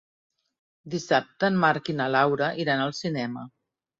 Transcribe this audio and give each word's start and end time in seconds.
Dissabte 0.93 1.51
en 1.51 1.59
Marc 1.65 1.91
i 1.93 1.95
na 1.99 2.09
Laura 2.15 2.49
iran 2.65 2.81
al 2.87 2.95
cinema. 3.05 3.45